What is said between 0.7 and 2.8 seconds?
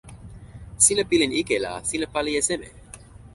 sina pilin ike la sina pali e seme?